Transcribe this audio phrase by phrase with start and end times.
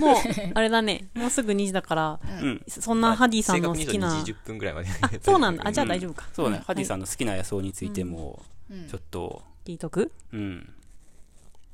[0.00, 0.16] もう、
[0.54, 1.08] あれだね。
[1.14, 2.62] もうすぐ2時だから、うん。
[2.68, 3.86] そんなハディさんの好きな。
[3.86, 4.88] 正確に言うと2時10分ぐらいまで。
[5.00, 5.66] あ、そうなんだ。
[5.66, 6.28] あ、じゃあ大丈夫か。
[6.32, 8.42] そうね、んハディさんの好きな野草についても、
[8.88, 10.12] ちょっと、聞いとく？
[10.32, 10.72] うん。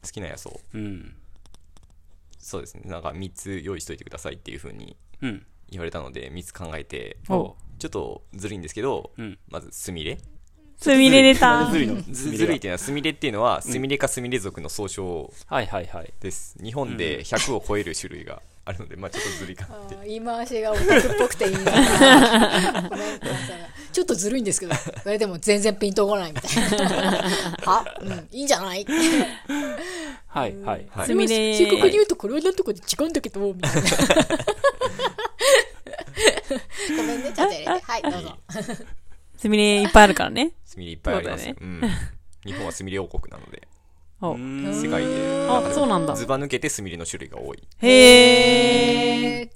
[0.03, 0.51] 好きな野草。
[0.75, 1.15] うん。
[2.39, 2.83] そうですね。
[2.87, 5.47] なんか3つ用意しといてくださいっていう風にうん。
[5.69, 10.19] 言われたので、3つ考えて、おちょっとずるいんですけど、うんまずスミレ。
[10.81, 11.79] すみれ出たず。
[11.79, 12.03] るいの。
[12.11, 16.13] ずずるいっていうのは、スミレっていうのは、スミレかスミレ族の総称はいはいはい。
[16.21, 16.57] です。
[16.63, 19.97] 日本で100を超える種類があるので、まあちょっとずるいかなって。
[20.07, 22.91] 言い回しがオタクっぽくていいな
[23.93, 27.19] ちょっとずるいんですけどそれでも全然ピンとこないみたいな
[27.67, 27.85] は？
[28.01, 28.87] うんいいんじゃない？
[30.29, 30.87] はいはい。
[30.91, 33.91] はいすみれ正確に言うとこれはなんとかで違うんだけどみたいな
[36.97, 38.39] ごめんねちゃんと入れてはいどうぞ
[39.41, 40.53] すみれいっぱいあるからね。
[40.67, 41.45] スミレいっぱいあります。
[41.45, 41.81] そううん。
[42.45, 43.67] 日本はスミレ王国なので、
[44.21, 46.15] 世界で、あ、そうなんだ。
[46.15, 47.63] ずば抜けてスミレの種類が多い。
[47.79, 49.51] へえ。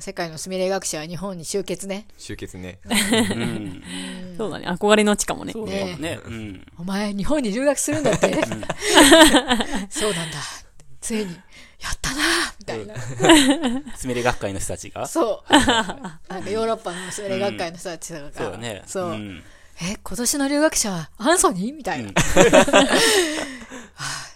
[0.00, 2.78] 世界のスミレ学者は日本に集結ね集結ね。
[2.88, 3.82] うん。
[4.38, 4.66] そうだね。
[4.68, 5.52] 憧れの地かもね。
[5.52, 6.20] そうねね。
[6.24, 6.66] うん。
[6.78, 8.32] お前日本に留学するんだって
[9.90, 10.38] そうなんだ
[11.00, 12.20] ついにやったな
[12.58, 12.94] みたいな。
[13.96, 15.06] スミレ学会の人たちが？
[15.06, 15.52] そう。
[15.52, 15.60] な
[16.40, 18.82] んかヨーロッパのスミレ学会の人たちが、そうだね。
[18.86, 19.42] そう、ん。
[19.80, 21.74] え今年の留学者はアンソニー？
[21.74, 22.14] みたいな、は
[23.96, 24.28] あ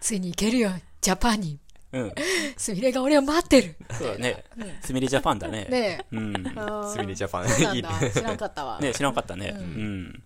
[0.00, 1.58] ついに行けるよジャパンに。
[1.92, 2.12] うん。
[2.56, 3.76] スミレが俺を待ってる。
[3.92, 4.44] そうだね。
[4.82, 5.66] スミレジャパンだね。
[5.66, 6.04] ね。
[6.10, 6.46] うん。
[6.46, 7.46] えあスミレジャパン。
[7.46, 7.82] いいね。
[7.82, 9.54] だ知らんかったわ、ね知らなかったね。
[9.56, 10.22] うん。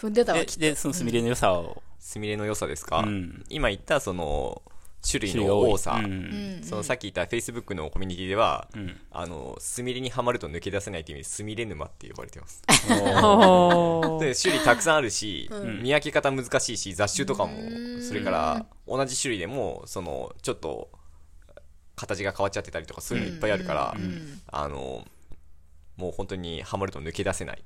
[0.00, 1.82] 踏んでたわで、そのスミレの良さを。
[1.98, 3.44] スミレの良さですか、うん。
[3.50, 4.62] 今言ったその
[5.08, 6.60] 種類の多さ、うん。
[6.62, 8.96] そのさっき言った Facebook のコミュニティでは、ん。
[9.10, 12.62] あのスミレにはまると抜け出せないという意味でスミレ沼って呼ばれてます。
[14.20, 15.50] で種類たくさんあるし、
[15.82, 17.52] 見分け方難しいし雑種とかも
[18.02, 20.90] それから同じ種類でもそのちょっと
[21.96, 23.96] 形が変わっちゃってたりとかそういうのいっぱいあるから、
[24.48, 25.06] あの
[25.96, 27.62] もう本当にはまると抜け出せない。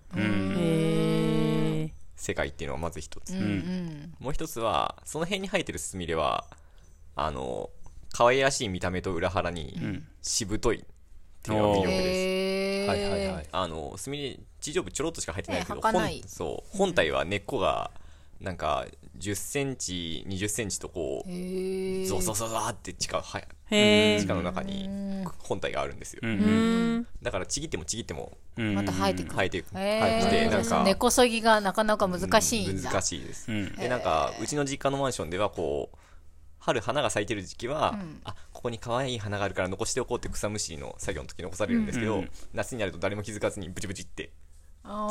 [2.16, 4.14] 世界っていうのがまず一つ、うん。
[4.18, 6.46] もう一つはその辺に生えてるスミレは
[7.16, 7.70] あの
[8.12, 10.06] 可愛らしい見た目と裏腹にん。
[10.22, 10.84] しぶといっ
[11.42, 13.46] ていうのが魅力です、はいはいはい。
[13.52, 16.20] あのスミレ地上部ちょろっとしか入ってないけど、ね儚い。
[16.20, 16.76] 本そう。
[16.76, 17.90] 本体は根っこが
[18.40, 18.86] なんか
[19.18, 22.06] 10センチ20センチとこうへー。
[22.06, 24.20] ゾゾゾゾーって地下はへー。
[24.20, 24.88] 地下の中に
[25.38, 27.06] 本体があるんですよ、うんうーん。
[27.22, 28.74] だからちぎってもちぎってもうん。
[28.74, 29.34] また生えてくる。
[29.34, 33.74] 生えていく、へ生えてきてーなんか根こそぎがなかなか難しいんだ、難しいです、うん。
[33.76, 35.96] でなんかうちの実家のマンションではこう
[36.64, 42.30] 春花が咲いてる時期は、あここに可愛い花があるから残しておこうって草むしりの作業の時残されるんですけど、うん。
[42.54, 44.32] 夏になると誰も気づかずにブチブチって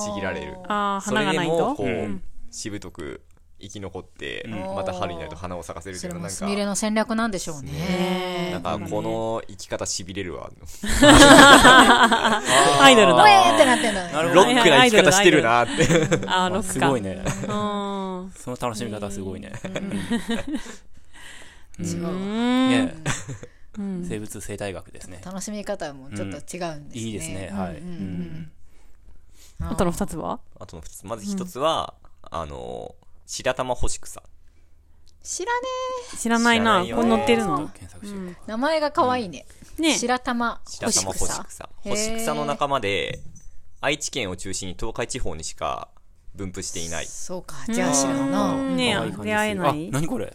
[0.03, 0.53] ちぎられる。
[0.53, 1.69] それで花がないと？
[1.69, 2.23] もこう、うん。
[2.49, 3.21] しぶとく
[3.59, 4.51] 生き残って、ん。
[4.51, 8.49] また春になると花を咲かせるというのはなんかスミレの戦略なんでしょうね。
[8.51, 10.49] なんかこの生き方しびれるわ、
[12.81, 13.23] アイドルだ。
[14.33, 15.71] ロックな生き方してるなって。
[16.25, 16.73] あー、ロックか。
[16.73, 17.01] すごい。
[17.01, 17.23] ね。
[17.23, 18.31] うん。
[18.35, 19.51] その楽しみ方すごいね。
[21.79, 22.11] 違うわ。
[22.11, 22.95] ね。
[24.07, 25.21] 生物生態学ですね。
[25.25, 27.49] 楽しみ方もちょっと違うんですね、いいですね。
[27.51, 27.77] はい。
[27.77, 28.51] うんうん。
[29.61, 29.67] うん。
[29.67, 30.39] あとの二つは？
[30.59, 31.05] あとの2つ。
[31.05, 32.93] まず1つは、あの
[33.25, 34.21] 白玉干し草。
[35.23, 35.67] 知らね
[36.19, 36.63] 知らないな。
[36.63, 37.03] 知らないよね。
[37.03, 37.71] これ載ってるの？
[38.45, 39.45] 名前が可愛いね、
[39.79, 39.95] ね。
[39.97, 40.61] 白玉。
[40.67, 41.69] 白玉干し草。
[41.83, 42.33] 干し草。
[42.35, 43.21] の仲間で
[43.81, 45.87] 愛知県を中心に東海地方にしか
[46.35, 47.05] 分布していない。
[47.07, 47.55] そうか。
[47.71, 48.53] じゃあ知らんな。
[48.75, 49.87] ね可愛い感じです出会えない？
[49.87, 50.33] あ、何これ？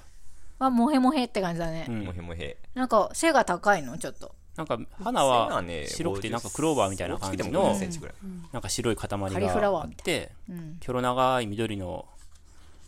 [0.58, 2.04] あモヘモヘって感じだね、うん。
[2.04, 3.96] もへもへなんか背が高いの？
[3.98, 4.34] ちょっと。
[4.56, 8.14] なんか花背はがね白くてなんかクローバーみたいな感じ大きくてもの50センチぐらい。
[8.52, 10.32] なんか白い塊がカリフラワーあっみたて
[10.80, 12.06] キョロ長い緑の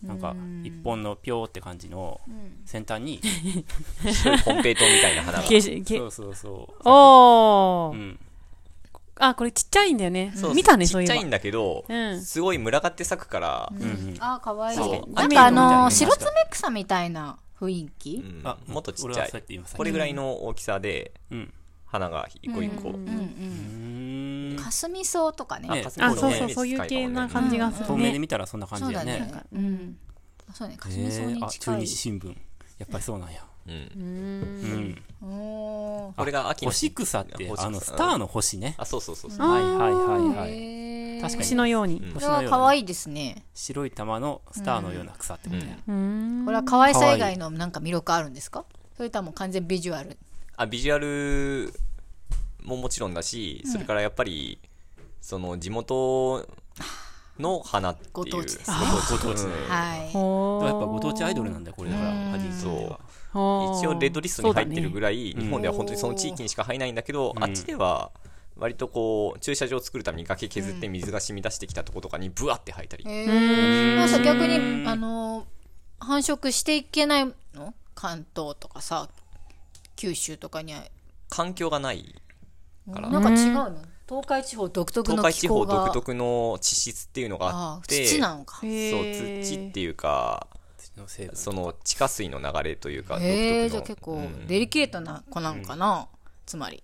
[0.03, 2.21] なんか一本のピョーって感じの
[2.65, 5.45] 先端に白いコンペイトウみたいな花が。
[5.45, 7.93] そうそうそ。
[7.93, 7.97] う。
[7.97, 8.19] うん。
[9.23, 10.33] あ、これちっちゃいんだよね。
[10.35, 10.55] そう。
[10.55, 11.15] 見たね、そういえば。
[11.15, 12.23] ちっちゃいんだけど、うん。
[12.23, 14.17] すごい群がって咲くから、うん。
[14.19, 14.79] あ可愛い。
[14.79, 15.13] そう。
[15.13, 18.17] なんかあの白爪草みたいな雰囲気？
[18.17, 18.43] うん。
[18.45, 19.25] あもっとちっ俺ちゃい。
[19.25, 21.53] はそうやって言いますこれぐらいの大きさでうん。
[21.87, 25.69] 花が一個一個、うーんかすみ草とかね。
[25.69, 26.21] ねあ、かすみ草ね。
[26.21, 28.19] そうそう、そういう系な感じがする透明でね。
[28.21, 29.19] 見たらそんな感じだね。
[29.19, 29.45] そうだね。
[29.53, 29.99] うん。
[30.49, 30.77] あそうね。
[30.77, 32.29] かすみ草へえあ中に近い日新聞。
[32.79, 33.45] やっぱりそうなんや。
[33.67, 33.73] うん。
[33.73, 33.77] う
[35.27, 35.29] ん。
[35.29, 36.17] おー。
[36.17, 38.77] これが秋の星草ってあのスターの星ね。
[38.79, 39.49] あそうそうそうそう。
[39.49, 40.80] はいはいはいはい
[41.21, 41.45] 確かに。
[41.45, 41.97] 星のように。
[41.97, 42.13] うん。
[42.13, 46.45] これは可愛いですね白い玉のスターのような草ってことやうーん。
[46.45, 48.65] これは可愛さ以外のなんか魅力あるんですか？
[48.97, 50.17] それとはもう完全ビジュアル。
[50.57, 51.73] あビジュアル
[52.63, 54.59] ももちろんだし、それからやっぱり
[55.21, 56.47] その地元
[57.39, 58.11] の花っていう。
[58.13, 58.71] ご当地です
[59.11, 59.51] ご当地ね。
[59.69, 60.11] はい。
[60.11, 63.01] ほやっぱご当地アイドルなんだよこれだからハディさんは。
[63.79, 65.01] 一応レッドリストに入ってるぐい。
[65.01, 67.43] らい、日本では本当にその地域にしか入らないんだけど、うん。
[67.43, 68.11] あっちでは
[68.61, 75.47] 割とこう駐車場を作るために崖削って水が染み出してきたとことかにブワって入ったり、えー、まあさ逆にあの
[75.99, 77.75] 繁殖していけないの？
[77.95, 79.09] 関東とかさ
[79.97, 80.83] 九州とかには。
[81.29, 82.15] 環境がない
[82.93, 83.09] から。
[83.09, 83.83] なんか違うの？
[84.09, 88.57] 東海地方独特の東海地方独特の地質っていうのがあって土なのか。
[88.61, 90.49] そう土っていうか
[91.35, 93.69] その地下水の流れというか独特の。
[93.69, 94.47] じゃあ結構うん。
[94.47, 96.09] デリケートな子なのかな、
[96.45, 96.83] つまり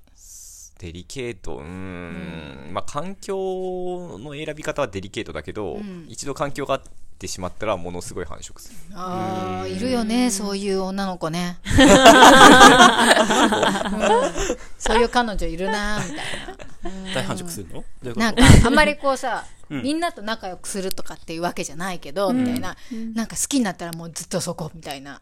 [0.79, 1.57] デリケート。
[1.57, 5.79] うーん、まあ環境の選び方はデリケートだけど、
[6.09, 6.83] 一度環境があっ
[7.19, 8.77] てしまったらものすごい繁殖する。
[8.95, 11.59] ああいるよねそういう女の子ね。
[11.65, 11.77] う ん
[14.79, 17.83] そういう彼女いるなみたい大繁殖するの？
[18.15, 22.77] ななんかあんまりこうさ、 みんなと仲良くするとかっていうわけじゃないけど、みたいな、
[23.15, 25.21] なんか好きになったらもうずっとそこみたいな。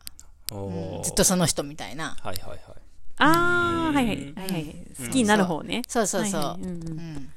[1.03, 2.17] ずっとその人みたいな。
[2.23, 2.84] はいはいはい
[3.19, 4.35] ああ、はいはい。
[4.37, 4.77] はいはい。
[4.99, 5.83] 好きになる方ね。
[5.89, 6.99] そうそうそう、はいはいうんうん。
[6.99, 7.33] うん。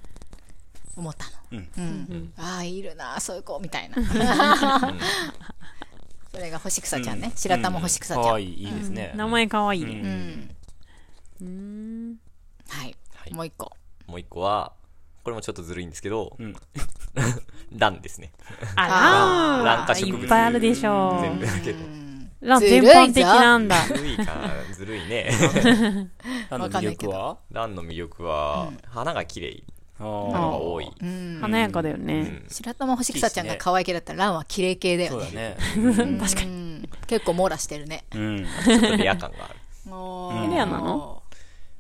[0.98, 1.70] 思ったの、うん。
[1.78, 2.34] うん。
[2.38, 3.96] ああいるなそういう子みたいな。
[6.32, 9.12] それが星草ちゃんね、白玉星草ちゃん、かわいいいいですね。
[9.16, 9.82] 名前かわい。
[9.82, 10.02] いね。
[10.04, 10.56] うん。
[11.42, 11.48] うー
[12.14, 12.20] ん。
[12.70, 13.34] はい、はい。
[13.34, 13.72] もう一個。
[14.08, 14.74] もう一個は
[15.24, 16.56] これもちょっとずるいんですけど、うん。
[17.78, 18.32] ランですね。
[18.76, 19.86] あらラン。
[19.88, 20.22] 化植物。
[20.22, 21.48] いっぱいあるでしょ全部う。
[21.48, 21.80] だけど
[22.42, 23.76] ラン全般的なんだ。
[23.88, 25.30] ずるいかなずるいね。
[26.50, 29.64] ランの魅力はランの魅力は、花が綺麗。
[30.00, 30.92] あなのがー多い、
[31.42, 32.14] 華やかだよね。
[32.14, 32.46] うん。
[32.50, 35.58] 白玉星草ちゃんが可愛い系だったらランは綺麗系だよそうだね。
[35.76, 36.88] ね 確かに。
[37.08, 38.04] 結構網羅してるね。
[38.14, 38.46] うん。
[38.66, 39.56] ちょっとレア感がある。
[39.92, 41.24] おレアなの？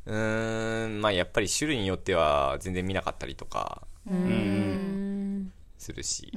[0.07, 5.51] うーんまあやっぱり種類によっては全然見なかったりとかうん。
[5.77, 6.31] するし、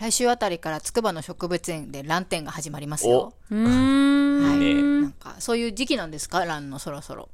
[0.00, 3.32] 来週あたりから筑波の植物園でラン展が始まりますよ。
[3.50, 4.48] うーん。
[4.48, 6.44] はい、ねなんかそういう時期なんですか？
[6.44, 7.28] ランのそろそろ。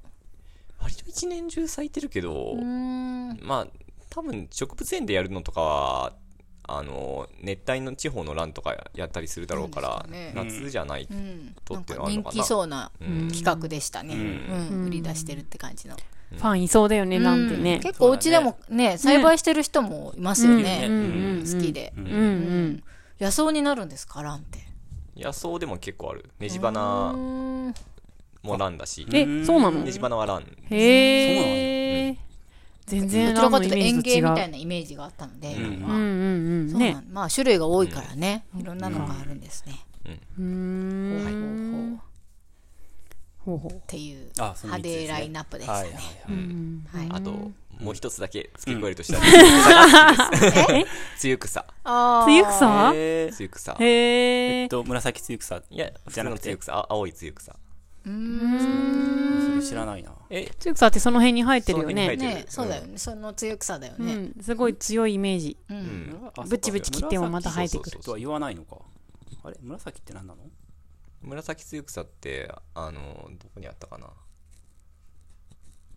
[0.78, 3.38] 割と一年中咲いてるけど、うん。
[3.42, 3.66] まあ
[4.10, 6.12] 多分植物園でやるのとかは
[6.64, 10.32] あの熱帯の地方のランとかやったりするだろうから、ね。
[10.34, 11.56] 夏じゃないうん。
[11.64, 12.42] とってあるのかな。
[12.42, 14.18] 気そうなうん企画でしたね、う
[14.74, 14.84] ん。
[14.86, 15.96] 売り出してるって感じの、
[16.32, 17.80] ファンいそうだよね、なんてね。
[17.82, 20.88] 結構お家でもね栽培してる人もいますよね、
[21.42, 21.92] 好きで。
[23.20, 24.60] 野草になるんですかランって。
[25.16, 26.30] 野草でも結構ある。
[26.38, 27.74] ネジ花うん
[28.42, 29.06] もランだし。
[29.12, 29.82] え、そうなの？
[29.84, 32.16] ネジ花はランへえ。
[32.86, 34.00] 全ど然ちらかというと園。
[34.00, 35.80] 芸みたいなイメージがあったので、ん。
[35.82, 36.10] まあうんうん
[36.62, 36.70] うん。
[36.70, 36.92] そうなね。
[36.92, 39.74] んまあ種類が多いからね、いろんなのがあるんですね、
[40.06, 41.10] うーん。
[41.10, 42.00] ほうほうほうほうほう。
[43.56, 45.78] っていう派手ラインナップでしたね。
[45.78, 46.02] はいはい
[46.94, 47.08] はい。
[47.08, 47.20] はい。
[47.20, 47.30] あと
[47.80, 50.86] もう一つだけ付け加えるとしたら、梅草が好きで
[51.16, 51.26] す。
[51.26, 51.66] 梅草。
[51.84, 52.26] あー。
[52.26, 52.92] つゆくさ？
[52.94, 53.36] えー。
[53.38, 53.76] 梅草。
[53.78, 54.62] へえ。
[54.62, 57.56] えっと紫つゆ草いや、普通の梅草、あ青い梅草。
[58.02, 60.12] それ知らないな。
[60.30, 62.16] え、つゆくさってその辺に生えてるよね。
[62.16, 62.44] ね。
[62.48, 64.42] そうだよね、その強草だよね、うん。
[64.42, 65.56] すごい強いイメージ。
[65.70, 66.30] うん。
[66.36, 67.90] あブチブチ切ってもまた生えてくる。
[67.90, 68.02] そうそう。
[68.04, 68.76] とは言わないのか。
[69.42, 69.56] あれ？
[69.62, 70.42] 紫って何なの？
[71.22, 74.08] 紫梅草って、あの、どこにあったかな？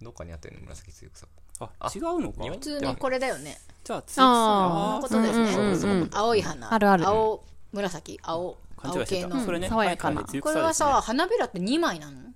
[0.02, 1.28] どっかにあったよね、紫梅草。
[1.60, 2.44] ああ違うのか？
[2.44, 3.58] 普通のこれだよね。
[3.84, 6.74] じゃあつゆあー草このことですね、うんうんうん青い花。
[6.74, 8.20] あるある青紫。
[8.24, 9.40] 青青系の。
[9.40, 9.70] それね。
[9.70, 10.16] 爽やかな。
[10.18, 10.32] はいはい。
[10.32, 12.34] つゆこれはさ花びらって2枚なの？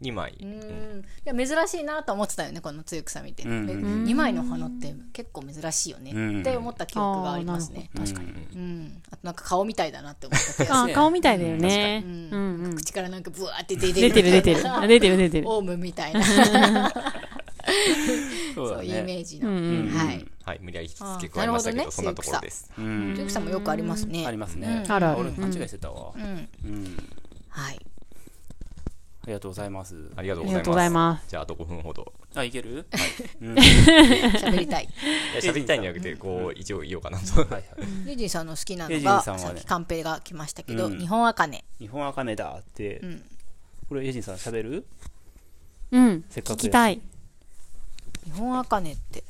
[0.00, 0.36] 2枚。
[0.40, 1.00] うん。
[1.00, 6.40] いや珍しいなと思ってたよねこのつゆ草見て、うんで2枚の花って結構珍しいよね、うん。
[6.40, 7.90] って思った記憶がありますね。
[7.96, 8.28] 確かに。
[8.54, 9.02] うん。
[9.10, 12.02] あとなんか顔みたいだなって思った気がすあ、顔みたいだよね。
[12.04, 12.76] る、うんうんうん。
[12.76, 14.62] 口からなんかブワーって出て出てる出てる。
[14.88, 15.48] 出てる 出てる。
[15.48, 16.22] オウムみたいな。
[18.54, 20.26] そういうイメねージの、うんはい。
[20.44, 22.70] はい、無理やり付あけ加えましたけど、なるほどねそんなところです。
[22.78, 23.14] うん。
[23.16, 24.26] つゆ草もよくありますね。
[24.26, 24.84] ありますね。
[24.88, 25.20] あるある。
[25.20, 26.12] 俺勘違いしてたわ。
[26.14, 26.22] うん。
[26.22, 26.96] うん。
[27.48, 27.80] はい
[29.24, 29.96] ありがとうございます。
[30.16, 30.84] ありがとうありがとうごございます。
[30.84, 31.30] ざいます。
[31.30, 32.12] じゃあ、あと5分ほど。
[32.34, 32.86] あいける？
[33.40, 33.54] うん。
[34.36, 34.88] 喋りたい。
[35.40, 37.40] 喋りたいんじゃなくて、こう、一応言おうかなと。
[37.40, 37.64] はいはい。
[38.06, 40.98] ユージンさんの好きなのがンさっきカンペが来ましたけど、うん。
[40.98, 41.64] 日本茜。
[41.78, 43.00] 日本茜だって。
[43.88, 44.86] これエイジンさん喋る？
[45.90, 46.24] うん。
[46.28, 47.00] せっかく聞きたい。
[48.24, 49.24] 日本茜って。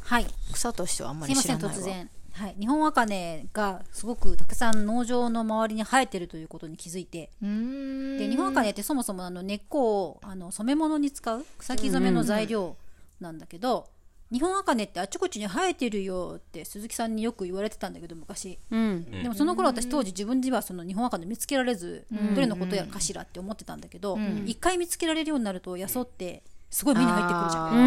[0.00, 0.26] はい。
[0.52, 1.82] 草としてはあんますりいません知らないわ。
[1.82, 7.30] 突然はい、日本茜がすごくたくさん農場の周りに生えてるということに気づいて。
[7.40, 12.76] で日本茜ってそもそもあの根っこをあの染め物に使う草木染めの材料
[13.20, 13.88] なんだけど、
[14.32, 19.04] 日本茜ってあちこちに生えてるよって鈴木さんによく言われてたんだけど昔、うん。
[19.22, 26.42] でもその頃私当時自分ではその日本茜見つけられず、どれのことやかしらって思ってたんだけど、一回見つけられるようになると野草って
[26.74, 27.72] すごい目に入ってくるじゃん。
[27.72, 27.78] う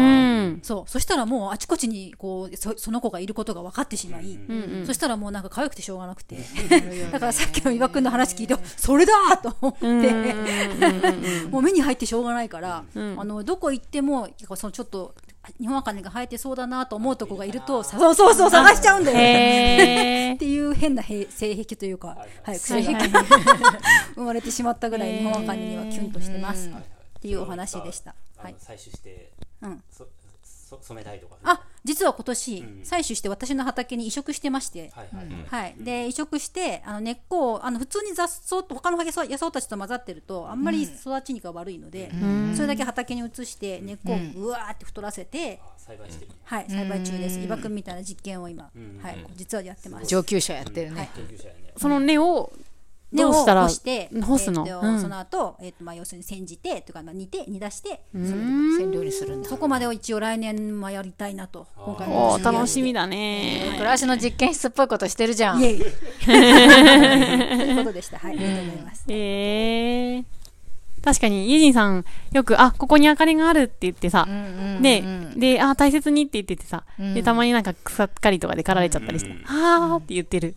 [0.46, 0.60] ん。
[0.62, 0.90] そう。
[0.90, 4.38] そしたらもうあちこちにこうそその子がいることが分かってしまい、
[4.86, 6.38] そしたらもうなんか可愛くてしょうがなくて。
[7.12, 9.86] だからさっきの伊庭くんの話聞いて、それだと思って、
[11.50, 15.14] もう目に入ってしょうがないから、あのどこ行ってもそのちょっと
[15.60, 20.30] 日本茜が生えてそうだなと思うとこがいると、さそうそうそう探しちゃうんだよね。
[20.30, 23.00] へ っていう変なへ性癖というか、はい、癖が
[24.16, 26.70] 生まれてしまったぐらい日本茜にはキュンとしてます。
[27.18, 28.14] っていうお話でした。
[28.38, 28.54] はい。
[28.58, 29.82] 採取して、うん。
[29.90, 30.06] そ
[30.68, 31.36] そ染めたいとか。
[31.44, 35.74] あ、実は今年、採取して私の畑に移植してまして、はいはい、はい。
[35.78, 42.10] で、移植して、あの根っこを、あの、普通に雑草と、他の野草野草たちと混ざってると、あんまり育ちにが悪いので、
[42.54, 46.32] それだけ畑に移して、根っこをうわーって太らせて、栽培してる。
[46.44, 47.38] はい、栽培中です。
[47.38, 48.64] 伊庭くんみたいな実験を今、
[49.02, 50.06] はい、実はやってます。
[50.06, 51.10] 上級者やってるね。
[51.14, 51.72] 研究者やね。
[51.78, 52.52] その根を、
[53.10, 53.62] 根をどうしたら？
[53.62, 54.66] 干して、干すの？
[54.66, 59.48] えーとうんその後、えっ、と、まあ、要するに煎じて、というか、まあ、煮て、煮出して、染料にするんだ。
[59.48, 63.72] そこまでを一応来年はやりたいなと、今回のおー楽しみだね。
[63.76, 65.60] 暮らしの実験室っぽいことしてるじゃん。
[65.60, 65.78] イエイ。
[66.24, 68.18] ということでした。
[68.18, 69.04] はい、ありがとうございます。
[69.08, 70.24] ええ
[71.00, 74.28] 確かに、ユジンさん、よく、あ、ここに明かりがあるって言ってさ、
[74.82, 75.04] で、
[75.36, 80.56] で、あ、大切にって言っててさ、で、たまになんか草っかりとかで刈られちゃったりして、あーって言ってる。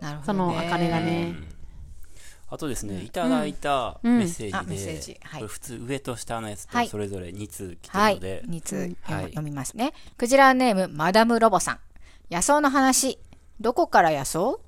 [0.00, 0.56] なるほそどね。
[0.56, 1.34] の明かりがね。
[2.48, 8.42] あとですね、いただいたうんメッセージで、ジはいこれ普通上と下のやつはいとそれぞれ2通来てはいるので、。
[8.48, 9.92] 2通読むはい読みますね。
[10.16, 11.78] クジラネーム、マダムロボさん。
[12.30, 13.18] 野草の話。
[13.58, 14.60] どこから野草？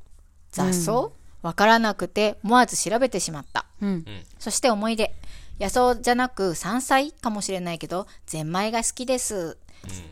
[0.51, 1.13] 雑草？
[1.43, 3.67] わからなくて思わず調べてしまった。
[3.81, 4.05] うん。
[4.41, 5.15] そして思い出。
[5.61, 9.57] 野草じゃなく山菜かもしれないけど、ゼンマイが好きです。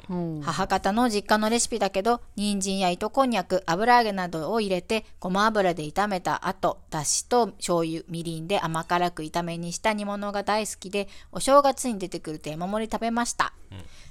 [0.09, 13.53] うん母方の実家のレシピだけど、人参や糸こんにゃく、油揚げなどを入れて、ごま油で炒めた後、だしと醤油、みりんで甘辛く炒めにした煮物が大好きで、お正月に出てくると山盛り食べました。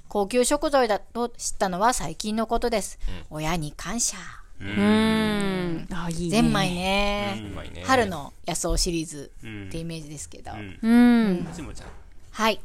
[0.08, 2.98] 高級食材だと知ったのは最近のことです。
[3.30, 4.16] 親に感謝。
[4.60, 5.88] うーん。
[5.92, 6.30] あ、いいね。
[6.30, 7.42] ゼンマイね。
[7.52, 10.52] うまいね春の野草シリーズってイメージですけど。
[10.82, 11.46] うん。
[12.30, 12.60] はい。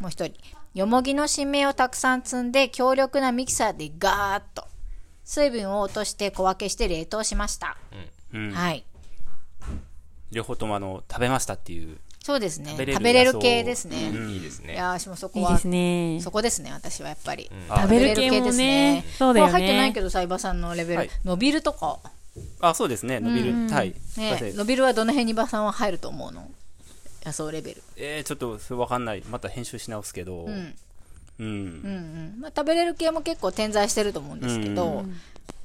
[0.00, 0.34] もう一人。
[0.74, 4.66] よもぎの新芽をたくさん積んで、強力なミキサーでガーッと。
[5.24, 7.76] 水分を落として小分けして冷凍しました。
[8.32, 8.84] うんはい。
[10.30, 11.98] 両方ともあの、食べましたっていう。
[12.22, 12.70] そうですね。
[12.72, 14.10] 食べれる食べれる系ですね。
[14.10, 16.20] いいですねいやー、私もそこは、いいですね。
[16.22, 17.50] そこですね、私はやっぱり。
[17.68, 19.04] 食べる系もね。
[19.18, 19.52] そうだよね。
[19.52, 20.98] 入ってないけど、サイバーさんのレベル。
[20.98, 21.98] はい伸びるとか。
[22.60, 23.20] あ、そうですね。
[23.20, 23.68] 伸びる。
[23.70, 23.94] はい。
[24.16, 26.48] ね、伸びるはどの辺にバさんは入ると思うの？
[27.28, 27.82] 野草レベル。
[27.96, 29.22] えー、ちょっとそれわかんない。
[29.30, 30.44] また編集し直すけど。
[30.44, 30.74] うん。
[31.38, 31.46] うん。
[31.46, 32.40] うんうん。
[32.40, 35.08] まあ、食べれる系も結構点在してると思うんですけど、あの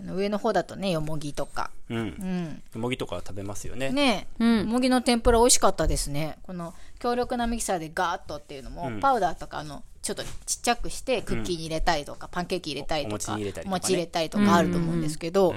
[0.06, 1.72] 上の方だとね、よもぎとか。
[1.90, 2.62] うん。
[2.76, 2.82] うん。
[2.82, 3.90] もぎとか食べますよね。
[3.90, 6.38] ねえ、うんよもぎの天ぷら美味しかったですね。
[6.44, 15.56] この強力なミキサーでガーッとっていうのも、パウダーとかあのちょっとちっちゃくしてクッキーに入れたりとか、パンケーキ入れたりとかお餅に入れたりとかねお餅入れたりとかあると思うんですけど、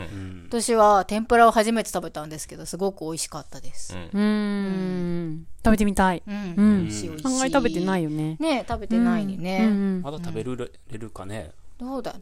[0.49, 3.95] 私は天ぷらを初めて食べたんですけどすごく美味しかったです。
[3.95, 5.47] うーん。
[5.65, 6.23] 食べてみたい。
[6.27, 6.83] うんうん。
[6.83, 8.37] 美味しい美味しい案外食べてないよね。
[8.39, 10.03] ねえ食べてないにね、うん。
[10.03, 10.57] まだ食べれ
[10.99, 11.53] るかね。
[11.79, 12.19] どうだな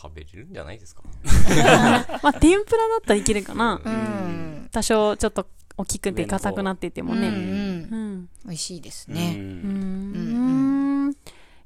[0.00, 1.02] 食べれるんじゃないですか？
[2.22, 3.80] まあ、天ぷらだったらいけるかな。
[3.84, 7.28] うん多少ちょっと大きくて硬くなっててもね。
[7.28, 8.28] うんうん。
[8.44, 11.12] 美味しいですうね、うんん。
[11.12, 11.14] い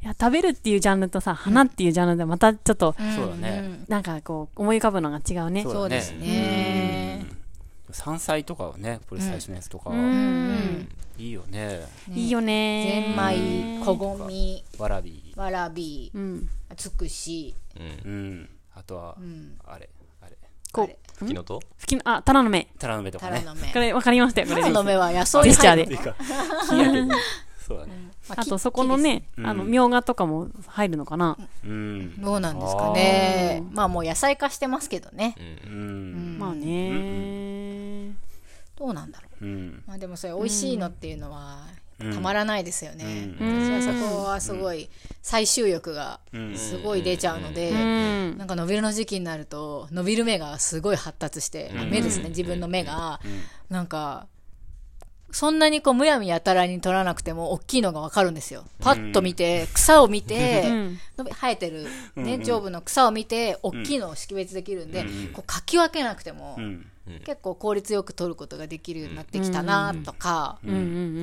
[0.06, 3.84] や、食べるっていうジャンルとさ、花っていうジャンルでまたちょっと、そうだね。
[3.88, 5.62] なんかこう、思い浮かぶのが違うね。
[5.64, 7.26] そうですね
[7.90, 10.88] 山菜とかはね、これ最初のやつとかは、うん。
[11.18, 11.80] いいよね。
[12.12, 13.04] いいよね。
[13.06, 15.22] ゼンマイこごみわらび。
[15.36, 16.48] わらびうん。
[16.76, 18.48] つくしうん。
[18.74, 19.16] あとは、
[19.66, 19.88] あれ、
[20.20, 20.36] あれ。
[20.72, 21.60] こう、昨日と？
[21.60, 22.68] 好きな、あ、タラの芽。
[22.78, 23.44] タラの芽とかね。
[23.72, 24.62] これ分かりましたよ、これで。
[24.62, 25.96] タラの芽は野草にジェスチャーで
[27.66, 28.10] そうだね。
[28.28, 31.38] まあと、そこのね、うんあの、みょうがとかも入るのかな。
[31.64, 32.20] うん。
[32.20, 33.62] どうなんですかね。
[33.72, 35.34] まあもう野菜化してますけどね。
[35.66, 36.36] うん。
[36.38, 38.12] まあね。
[38.76, 39.44] どうなんだろう。
[39.44, 39.82] うん。
[39.86, 43.34] まあでもそれ美味しいのっていうのはうんたまらないですよね。
[43.40, 43.78] うん。
[43.78, 44.90] 私はそこはすごい
[45.22, 46.56] 最終欲がうん。
[46.56, 48.38] すごい出ちゃうので、うん。
[48.38, 53.20] なんか伸びるの時期になると伸びる目がすごい発達して、あ目ですね、自分の目が、
[53.68, 54.26] なんか、
[55.34, 58.64] そんなにこうむやみやたらに取らなくても大きいのがわかるんですよ。
[58.78, 60.62] パッと見て、草を見て、
[61.16, 66.86] 生えてるね、上部の草を見て、大きいのを識別できるんで、こうかき分けなくても、うん。
[67.24, 70.58] 結構効率よく取ることができるようになってきたなとか。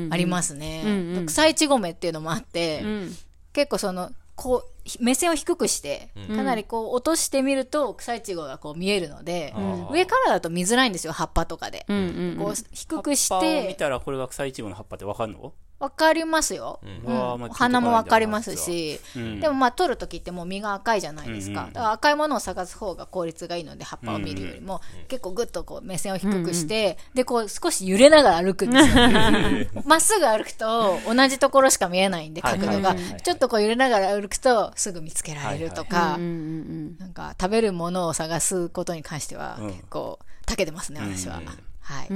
[0.10, 0.84] ありますね。
[0.86, 1.18] うん。
[1.18, 1.26] うん。
[1.28, 3.18] 草いちごめっていうのもあって、うん。
[3.54, 9.88] 結構その、こう、目線を低くして、かなりこう落としてみると草いちごがこう見えるので、ん。
[9.92, 11.86] 上からだと見づらいんですよ、葉っぱとかで。
[11.88, 12.02] うんう
[12.34, 15.54] んこう低くし葉っぱを見て、たらこれが草いちごの葉っぱってわかるの？
[15.82, 16.80] わかりますよ。
[16.84, 19.40] うわーまあお花もわかりますし、うん。
[19.40, 21.62] でもまあ取るときってもう実が赤いじゃないですか。
[21.62, 29.82] うんうんだから赤いものを探す方が効率がいいので、葉っぱを見るよりも、結構ぐっとこう目線を低くして、で、こう少し揺れながら歩くんですよ。
[29.86, 32.96] まっすぐ歩くと同じところしか見えないんで、はい角度が。
[33.24, 39.68] ちょっとこう揺れながら歩くとすぐ見つけられるとかなんか食べるものを探すことに関してはうん。
[39.72, 41.38] 結構長けてますね、私は。
[41.38, 41.46] うん
[41.82, 42.08] はい。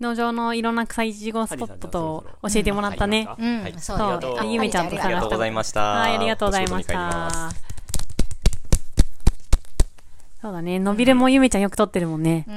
[0.00, 3.28] 農場のいろんな草いちごスポットと教えてもらったね。
[3.38, 4.36] うん、はいそうそうだね。
[4.40, 5.80] あゆめちゃんとありがとうございました。
[5.80, 7.74] はい、ありがとうございましたす。
[10.42, 10.78] そうだね。
[10.78, 12.44] のびれもゆめちゃんよく撮ってるもんね。
[12.48, 12.54] うん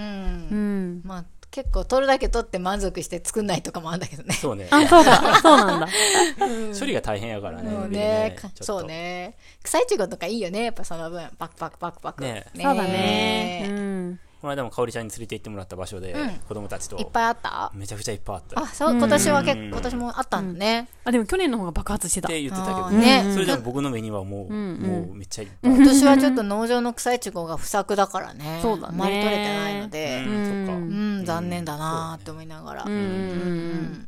[0.52, 0.56] う。
[0.56, 1.02] ん。
[1.06, 4.34] まあ、結構取るだけ取って満足して作んないとかもあるんだけどね。
[4.34, 4.68] そうね。
[4.70, 5.40] あ、そうだ。
[5.40, 5.88] そうなんだ。
[6.78, 7.72] 処理が大変やからね。
[7.72, 8.84] そうビねそう。
[8.84, 9.36] ね。
[9.64, 10.66] 草いちごとかいいよね。
[10.66, 12.24] やっぱその分、パクパクパクパク。
[12.24, 13.68] ねそうだね。
[13.70, 14.20] うん。
[14.40, 16.16] この間もかおりちゃんに連れて行ってもらった場所で、
[16.48, 17.72] 子供たちといっぱいあった？
[17.74, 18.60] めちゃくちゃいっぱいあった。
[18.60, 20.88] あ、っそう、今年は結うん構、今年もあったんだね。
[21.04, 22.28] あ、でも去年の方が爆発してた。
[22.28, 28.60] て言ってたけどねそれでも僕の目にはもう、もうめっちゃいっぱい今年はちょっと農場の草いちごが不作だからね。
[28.62, 29.90] そうだねあまり取れてないのた。
[29.90, 30.80] でう、ん、そっか。
[30.80, 32.84] うん、残念だなーって思いながら。
[32.84, 34.08] うんうんうん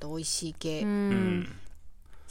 [0.00, 0.82] 美味しい系。
[0.82, 0.88] うん。
[0.88, 1.48] ううんん。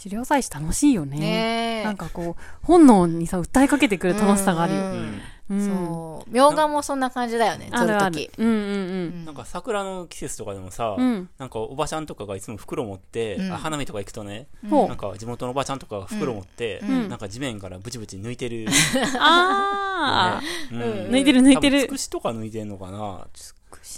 [0.01, 1.19] 狩猟採取楽しいよね。
[1.19, 4.79] ねえなんかこう、本能にさ、訴えかけてくる楽しさがあるよ。
[4.79, 5.59] うんうん。
[5.59, 6.29] うんそう。
[6.33, 8.29] みょうがもそんな感じだよね、あるとき。。
[8.37, 11.29] うんうんなんか桜の季節とかでもさ、うん。
[11.37, 13.51] なんかおばちゃんとかがいつも袋持って、うん。
[13.53, 14.97] あ花見とか行くとね、なん。
[14.97, 17.09] か地元のおばちゃんとかが袋持って、ん。
[17.09, 18.67] なんか地面からブチブチ抜いてる、
[19.19, 20.77] あうあ。
[20.77, 20.81] ん。
[21.09, 21.81] 抜いてる抜いてる。
[21.81, 23.27] つくしとか抜いてんのかな？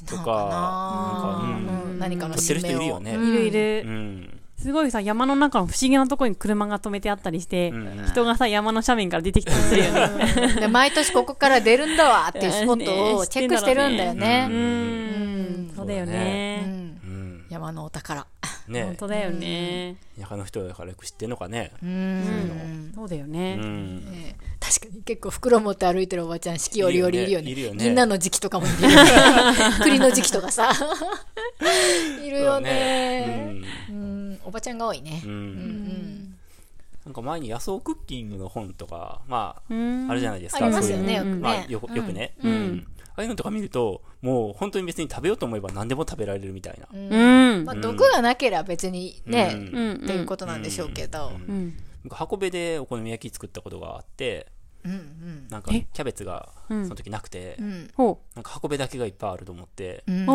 [0.08, 1.91] とかなんかうん。
[1.91, 2.00] うん。
[2.00, 3.13] 何かの取ってる人いるよね。
[3.13, 3.84] いるいる。
[3.86, 4.38] うん。
[4.62, 10.56] すごいさ、山の中の不思議なところに車が止めてあったりして、うん人がさ、山の斜面から出てきたりするよね。
[10.60, 14.48] で毎年ここから出るんだわっていうスポットを チェックしてるんだようね。
[14.48, 15.72] ん。
[15.75, 16.58] そうだようね。
[16.62, 17.46] んうん。
[17.50, 18.25] 山のお宝。
[18.69, 19.95] ね本当だよね。
[20.19, 21.71] 田舎の人だからよく知ってんのかね。
[21.83, 23.57] うんそうだようね。
[24.59, 27.51] 確かに結構袋持って歩いてるおばちゃん四季折々いるよね。
[27.51, 28.67] いるよね銀杏の時期とかも。
[29.83, 30.71] 栗の時期とかさ。
[32.23, 33.55] いるよね。
[33.89, 35.27] うんおばちゃんが多いねう。
[35.27, 36.36] ん。
[37.05, 40.65] なんか前に野草クッキングの本とか、まあ、うんあるじゃないですか。
[40.65, 41.36] ありますよね、よくね。
[41.36, 42.34] まあよくよくね。
[42.43, 42.88] うん。
[43.19, 46.88] ああいうのとか見ると、もう本当に別に食べようと思えば何でも食べられるみたいな。
[46.93, 46.97] う
[47.62, 47.73] んま。
[47.73, 51.34] あ、毒がなければ別にね、うんうんっていうことなんでしょうけど。
[51.36, 51.77] うん。
[52.05, 54.47] 僕箱辺でお好み焼き作ったことがあって、
[54.86, 55.86] うんうんなんかえ？
[55.91, 60.25] キャベツがそうんの時なくて、うんほなんか箱辺だけがいっぱいあると思って、うん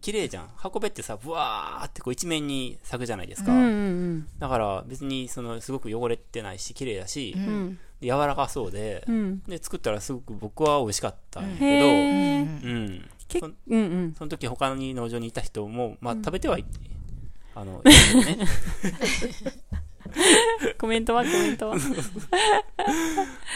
[0.00, 0.50] 綺麗じゃん。
[0.56, 3.46] 箱辺ってさ、ブワーってこう一面に咲くじゃないですう。
[3.46, 3.52] か。
[3.52, 7.46] うんうんだから別にそのすごく汚れてないし、綺麗だし、うん。
[7.46, 7.78] うん。
[8.04, 9.42] で柔らかそうで、うん。
[9.44, 12.42] で、作ったらすごく僕は美味しかったんやへけど、え。
[12.42, 13.10] うん。
[13.26, 14.14] けそうんうん。
[14.16, 16.64] その時他に農場にいた人も、まあ食べてはい、
[17.54, 18.38] あの、 ね。
[20.78, 21.76] コメントはコメントは。
[21.76, 21.88] だか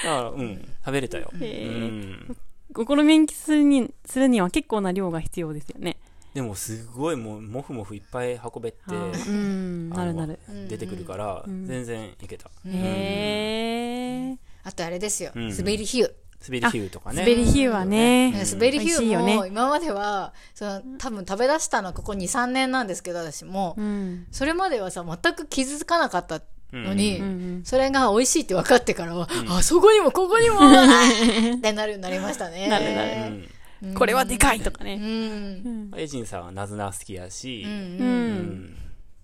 [0.02, 1.30] ら、うん、食べれたよ。
[1.32, 1.36] う。
[1.36, 2.36] ん。
[2.74, 5.96] お好み焼きするに、するには結構な量が必要ですよね。
[6.34, 9.90] でもすごいもう、もふもふいっぱい運べって、うん。
[9.90, 10.38] なるなる。
[10.68, 12.50] 出てくるから、全然いけた。
[12.66, 14.38] へえ。
[14.64, 16.12] あとあれですよ、うん滑りヒュー。
[16.46, 17.22] 滑りヒューとかね。
[17.22, 18.30] 滑りヒューはね。
[18.30, 19.48] ね滑りヒ美味しいよューもね。
[19.48, 24.26] 今まではその多分食べ出したのはここ2、3年なんですけど私も、うん。
[24.30, 27.28] それまではさ全く気づかなかったのに、うんう
[27.60, 27.62] ん。
[27.64, 32.68] それが美味しいって分かってからは、あそこにもここにもってなるようになりましたね。
[32.68, 33.48] なるなうん
[33.94, 34.96] これはでかいとかうね。
[34.96, 35.92] ん。
[35.96, 37.64] エジンさんはナズナ好きやし、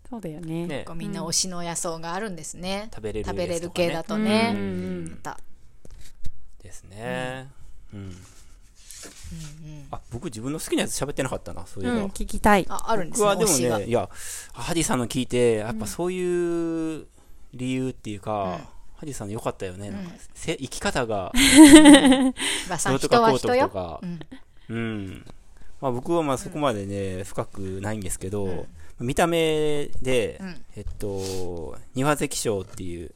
[0.08, 0.66] そうだよね。
[0.66, 2.88] ねこうみんな推しの野草があるんですね。
[2.94, 4.54] 食べれる食べれる系だとね。
[6.62, 7.48] ですね。
[7.92, 8.16] うん。
[9.90, 11.96] あ、僕自分の好きなやつ喋ってなかったな、そういえば。
[11.96, 12.66] うん、聞きたい。
[12.68, 13.78] あ、あるんですね、僕はでも。
[13.78, 14.08] ね、いや、
[14.52, 17.06] ハディさんの聞いて、やっぱそういう
[17.52, 18.60] 理由っていうか、
[19.04, 19.90] ハディさんの良かったよね。
[19.90, 21.30] なんかせ生き方が、
[22.68, 23.68] まあさどうとかこうと人は人よ。
[23.68, 24.20] かうん。
[24.70, 25.26] うん。
[25.80, 28.66] まあ僕はまあそこまでね、深くないんですけど、
[28.98, 33.10] 見た目で、うんえっと、庭関賞っていう、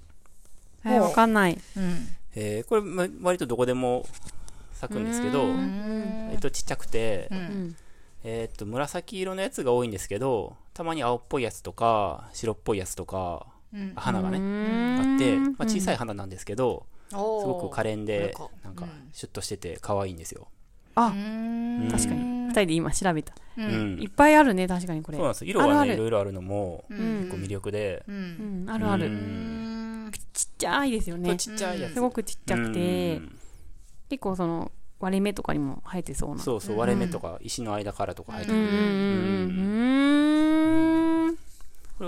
[0.84, 1.58] えーわかんない。
[1.76, 2.08] うん。
[2.34, 4.06] えーこれ、ま割とどこでも
[4.74, 7.76] 咲くんですけど、うんえっと、ちっちゃくて、うん
[8.24, 13.57] えっと、紫色のやつが多いんですけど、たまに青っぽいやつとか、白っぽいやつとか、うん
[13.96, 20.48] 花がね、んあって、まあ、小さい花なんですけど、すごく可憐でなんか、シュッとしてて可愛いんですよ。
[20.94, 22.22] あう、ん確かに。
[22.48, 23.34] 二人で今調べた。
[23.56, 23.62] う。
[23.62, 24.10] うんんいっ。
[24.10, 25.18] ぱいあるね、確かにこれ。
[25.18, 25.44] そうなんです。
[25.46, 28.12] 色がね、あるあるいろいろあるのも、うん結構魅力で、う。
[28.12, 29.06] うんん、あるあうる。
[29.06, 29.78] うん
[30.58, 31.36] ちゃいですよね。
[31.36, 31.94] ちっちゃいやつ。
[31.94, 33.38] すごくちっちゃくてう、ん
[34.10, 36.42] 結構その、割れ目とかにも生えてそうな。
[36.42, 38.58] そうそう、割れ目とか石の間からとか生えてくる。
[38.58, 39.48] うんうんうんうん。
[39.48, 41.07] これ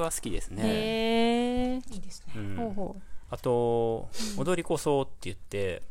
[0.00, 1.76] は好きですね。
[1.90, 2.32] いいですね。
[2.36, 2.96] うんほうほ
[3.30, 5.82] あと、踊りこそって言って。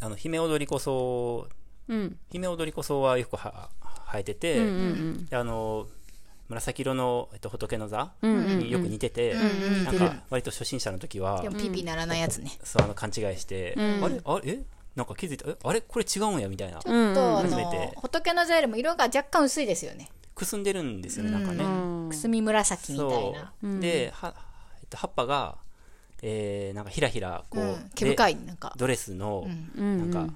[0.00, 1.48] あの、姫踊りこそ、
[1.88, 2.18] うん。
[2.30, 3.70] 姫踊りこそはよくは
[4.12, 5.86] 生えてて、うんうあの、
[6.48, 12.52] 紫色の、えっと、仏の座うんうんによく似てて、んなんか、割と初心者の時はで、もピピならないやつね。
[12.62, 14.20] そう、あの、勘違いして、うんあれ？
[14.22, 14.52] あれ？
[14.52, 14.62] え？
[14.94, 15.48] なんか気づいた？
[15.50, 15.56] え？
[15.64, 15.80] あれ？
[15.80, 16.80] これ違うんやみたいな。
[16.84, 17.08] うん。
[17.08, 17.14] うん。
[17.14, 20.10] と、あの初めて、仏の座よりも色が若干薄いですよね。
[20.34, 21.46] くすんでるんですよね、なん。
[21.46, 21.64] かね。
[21.64, 22.08] うん。
[22.10, 23.80] くすみ紫みたいな。
[23.80, 24.34] で、は、
[24.80, 25.58] えっと、葉っぱが、
[26.22, 27.90] えー、なんかひらひら、こう、うん。
[27.94, 28.72] 毛深い、なんか。
[28.76, 30.10] ドレスの、うん。
[30.10, 30.34] なんか、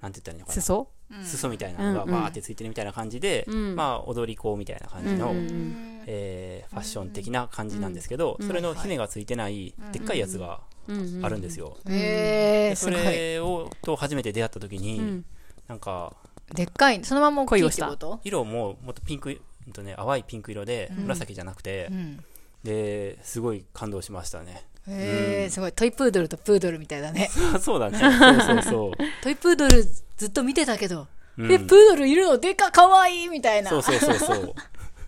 [0.00, 0.62] なんて言ったらいいのかな。
[0.62, 0.88] 裾？
[1.24, 3.74] 裾みたいなのがバーってついてるみたいな感じで、ん。
[3.74, 11.76] まあ、踊り子みたいな感じの、うんえーファッション的な感じなんですけど、それの姫がついてない、でっかいやつがうんあるんですよ。
[11.82, 11.88] そ。
[11.88, 15.24] れを、と初めて出会った時に、ん。
[15.66, 16.14] なんか、
[16.54, 18.20] でっかい、そのまま恋をしてたっこと？
[18.24, 19.30] 色ももっとピンク、
[19.66, 22.24] うんとね、淡いピンク色で、紫じゃなくて、うん。
[22.64, 24.64] で、すごい感動しましたね。
[24.88, 25.72] へえ、すごい。
[25.72, 27.28] トイプードルとプードルみたいだね。
[27.60, 27.98] そうだね。
[27.98, 28.92] そうそうそう。
[29.22, 29.84] トイプードル
[30.16, 31.06] ずっと見てたけど、
[31.36, 33.70] うんえ、プードルいるのでか、かわいいみたいな。
[33.70, 34.54] そうそうそうそう。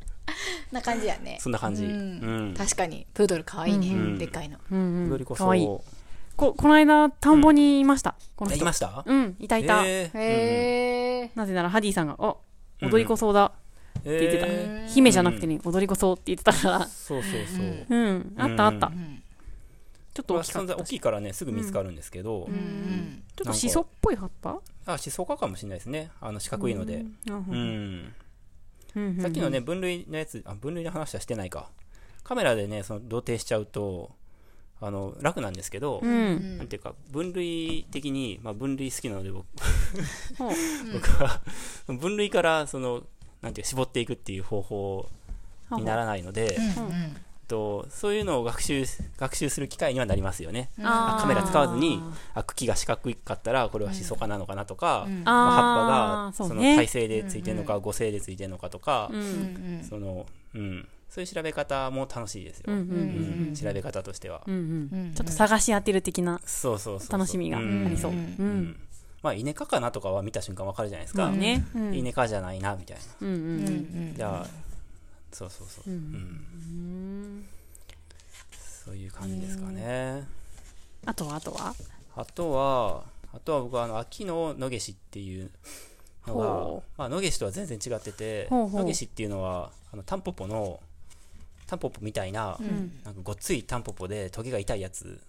[0.71, 1.39] な感じやね。
[1.41, 1.85] そんな感じ。
[1.85, 2.55] ううんん。
[2.55, 3.89] 確かに、プードルかわいいね。
[3.95, 4.59] んでっかいの。
[4.71, 5.11] うんうん。
[5.11, 5.39] 踊りこそ。
[5.39, 5.69] かわいい。
[6.41, 8.15] こ、この間、田んぼにいました。
[8.35, 8.57] この人。
[8.57, 9.05] えいました？
[9.05, 9.85] うん、いたいた。
[9.85, 11.31] えーへえ。
[11.35, 12.37] なぜなら、ハディさんが、あ、
[12.81, 13.53] 踊り子そうだ
[13.99, 14.47] って言ってた。
[14.49, 16.87] え姫じゃなくてね、踊り子そうって言ってたから。
[16.87, 17.87] そうそうそう。
[17.91, 18.87] うん、あったあった。
[18.87, 19.23] うん
[20.13, 20.73] ちょっとまあ大きかったし。
[20.73, 23.23] 存在大きいからね、すぐ見つかるんですけど、うん。
[23.37, 24.59] ちょっとシソっぽい葉っぱ？
[24.87, 26.11] あ、シソ科かもしれないですね。
[26.21, 27.05] あの、四角いので。
[27.29, 28.15] うんうん。
[28.97, 31.71] うんさっきのね、分類のやつ、あ、分類の話はしてないか。
[32.25, 34.11] カメラでね、その、同定しちゃうと、
[34.83, 36.59] あの、楽なんですけど、うん。
[36.59, 39.47] なんていうか、分類的に、まあ、分類好きなので僕、
[40.93, 41.41] 僕は、
[41.87, 43.03] 分類から、その、
[43.43, 45.09] なんていうか、絞っていくっていう方法
[45.73, 46.59] にならないので、
[47.51, 48.85] とそういうのを学習、
[49.19, 50.71] 学習する機会にはなりますよね。
[50.79, 51.21] あー。
[51.21, 52.01] カメラ使わずに、
[52.33, 56.77] あ、茎が四角かったら、これはシソ科なのかなとか、まあ、あ葉っぱが、そのーそうね。
[56.77, 59.85] 体勢でついてるのか、五性でついてるのかとかう、ん。
[59.87, 60.89] その、うん。
[61.11, 62.65] そういう調べ方も楽しいですよ。
[62.69, 64.43] うんうんうん調べ方としては。
[64.47, 67.19] うんうんちょっと探し当てる的なそうそうそうそう。
[67.19, 68.13] 楽しみがありそう。
[69.23, 71.31] まあ、イネ科かなとかは見た瞬間わかるじゃないですか。
[71.31, 71.37] イ
[72.03, 73.03] ネ科じゃないな、みたいな。
[73.21, 74.47] うんうんじゃあ、
[75.31, 75.91] そうそうそう。
[75.91, 77.45] うん。
[78.85, 80.27] そういう感じですかね。
[81.05, 81.75] あとはあとは？
[82.17, 85.51] あとは、あとは僕はあの、秋の野毛しっていう
[86.27, 90.81] のがほ、まあ、野毛しとは全然違ってて、野毛しっていうのは、あの、タンポポの、
[91.71, 92.59] タンポポみたいな、
[93.05, 95.21] なんかごっついタンポポでトゲが痛いやつ。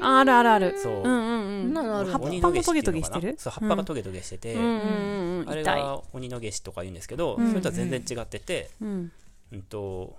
[0.00, 0.78] あるあるある。
[0.78, 0.92] そう。
[0.92, 1.74] うんうんうん。
[1.74, 3.34] なるある葉っぱもトゲトゲしてる？
[3.36, 4.54] そう、葉っぱがトゲトゲしてて。
[4.56, 5.64] あれ。
[5.64, 9.12] が鬼の毛しとか言うんですけど、それとは全然違ってて、うん。
[9.52, 10.16] うんと、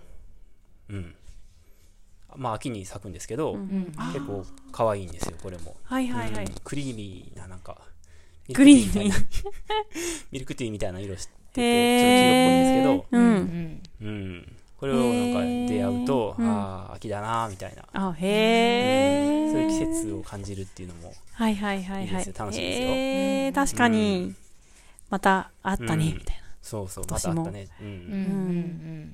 [0.90, 1.16] うん。
[2.36, 3.58] まあ、秋に咲くんですけど、
[4.14, 5.78] 結構可愛いんですよ、これも。
[5.84, 6.52] はいはいはいうん。
[6.62, 7.82] クリーミーな、なんか、
[8.54, 9.26] クリーミー
[10.32, 13.82] ミルクティーみたいなミルクティーみたいな色してて、ちょっと黄色っぽいんですけど、うん。
[14.02, 14.56] うん。
[14.80, 17.84] これをなんか出会うと、ああ、秋だな、みたいな。
[17.92, 19.52] あ、へえ。
[19.52, 22.34] そういう季節を感じるっていうのも、はいはいはいはい。
[22.38, 24.36] 楽しいですよへえ、確かに。
[25.10, 26.44] またあったね、みたいな。
[26.62, 27.68] そうそう、またあったね。
[27.82, 29.14] うん。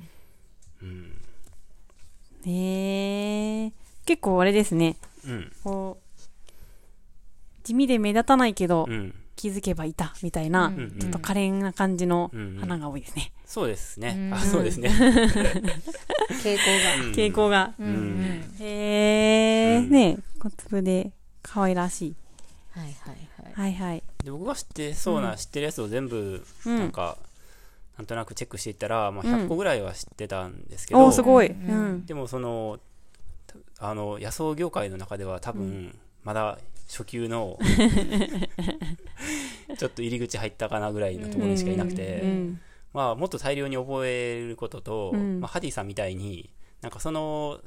[0.84, 1.22] うん。
[2.46, 3.72] へえ。
[4.06, 4.98] 結構あれですね。
[5.26, 5.52] うん。
[5.64, 6.32] こう、
[7.64, 9.16] 地味で目立たないけどう、ん。
[9.36, 13.32] 気づけばいた、みたいな、んちょっと可憐な感じのうん花が多いですね。
[13.46, 14.32] そうですね。
[14.34, 14.90] あ、そうですね。
[16.44, 16.96] 傾向が。
[17.14, 17.74] 傾向が。
[17.80, 18.56] うん。
[18.60, 21.12] へえ、うんね小粒で
[21.44, 22.16] 可愛らしい。
[22.72, 22.94] はいはい
[23.44, 23.54] はい。
[23.54, 24.04] はいはい。
[24.24, 27.18] で僕が知ってそうな、知ってるやつを全部、うんなんか、
[27.98, 31.48] なんとなくチェックしていったら、まあ、100個ぐらいは知ってたんですけど、おー、すごい。
[31.48, 32.06] うん。
[32.06, 32.80] でもその、
[33.78, 37.60] たあの、野草業界の中では多分、まだ初級の、
[39.78, 42.60] ちょっと入り口入ったかなぐらいのところにしかいなくて、うん。
[42.94, 46.50] まあ、もっと大量に覚えることと、うんまあ、ハディさんみたいに、
[46.82, 47.60] なんかその、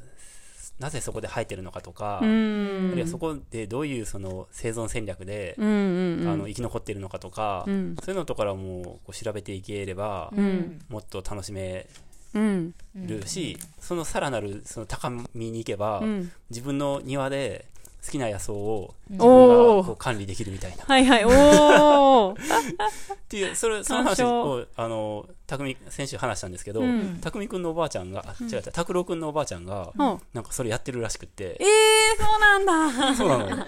[0.79, 2.91] なぜそこで生えてるのかとか、うあん。
[2.93, 6.29] るいはそこでどういうその生存戦略で、うんうんうん。
[6.29, 10.81] あの生き残っているのかとか、うんそういうのとからもこう調べていければ、うん。
[10.89, 11.89] もっと楽しめ
[12.35, 12.75] うん。
[12.95, 16.31] るし、そのさらなるその高みに行けば、うん。
[16.49, 17.67] 自分の庭で
[18.05, 20.85] 好きな野草を自分がこう管理できるみたいな。
[20.85, 22.35] はいはい、 おー。
[22.35, 22.37] っ
[23.29, 26.83] ていう、それ、その話を、あの、たくみ、先週話したんですけど、
[27.21, 33.15] たくみくんのおばあちゃんが、あ違う違う、たくろくんのおばあちゃんが、うんなんかそれやってるらしくってえ、ー、そうなんだ。
[33.15, 33.57] そうなのよ。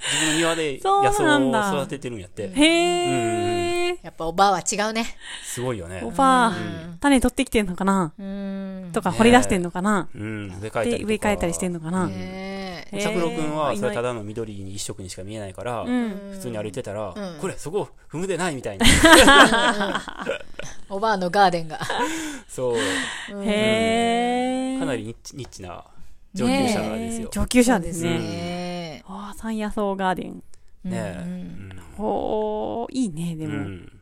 [0.00, 2.50] 自分の庭でそう野草なんだを育ててるんやって。
[2.54, 3.98] へー。
[4.02, 5.04] やっぱおばあは違うね。
[5.42, 6.10] すごいよねお。
[6.10, 6.52] ばあ、
[7.00, 8.12] 種取ってきてんのかな？
[8.18, 8.90] うん。
[8.92, 10.08] とか掘り出してんのかな？
[10.14, 10.98] うん、植え替えたりとか。
[10.98, 12.06] で、植え替えたりしてんのかな？
[12.06, 12.14] ね
[12.92, 16.30] えへーたくろくんは、それ今ただの緑に一色にしか見えないから、うん。
[16.32, 18.86] 普通に歩いてたら、うんこれ、そこ、踏むでないみたいな。
[20.88, 21.80] おばあのガーデンが。
[22.48, 22.76] そう。
[23.44, 24.78] へー。
[24.78, 25.84] かなりニッチニッチな
[26.34, 27.28] 上級者ですよ。
[27.32, 28.67] 上級者ですね。
[29.08, 30.42] ああ、山野草ガーデン。
[30.84, 31.70] ねえ。
[31.96, 33.54] ほー、いいね、でも。
[33.54, 33.92] ん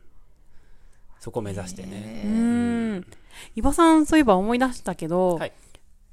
[1.19, 2.21] そこ目指してね。
[2.25, 3.07] うん。
[3.55, 5.53] 伊庭さん、そういえば思い出したけど、はい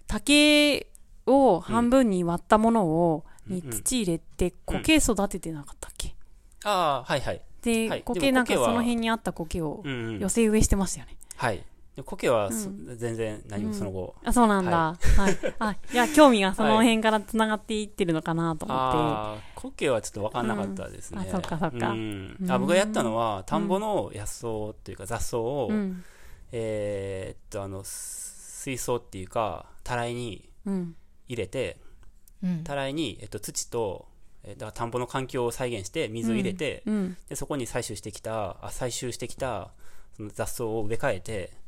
[0.07, 0.87] 竹
[1.27, 6.15] を半分に割ったものを、にうん土入れて苔育ててなかったっけ、
[6.65, 7.41] ああ、はいはい。
[7.63, 11.17] で、はい苔なんかその辺にあった苔を寄せ植えしてましたよね。
[11.37, 11.65] はい。
[11.97, 14.17] で苔はそ、全然何もその後。
[14.25, 14.71] あ、そうなんだ。
[14.71, 15.37] ははい。
[15.61, 18.97] あ、いや、興味がその辺から繋がっていってるのかなと思って。
[18.97, 21.23] ああ、苔はちょっと分かんなかったですね。
[21.23, 26.03] うんあそっかそっかうんあ僕がやったのは、田んぼの野草っていうか雑草を、うん。
[26.51, 30.97] えーっと、あの、水槽っていうか、たらいにうん。
[31.29, 31.79] 入れて、
[32.43, 32.65] うん。
[32.65, 34.09] たらいに、えっと、土と、
[34.43, 37.17] えーだから田んぼの環境を再現して水を入れて、うん。
[37.29, 39.71] でそこに採集してきたあ採集してきた
[40.17, 41.65] その雑草を植え替えて。